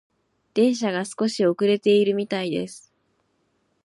[0.55, 2.91] 電車が少し遅れているみたいです。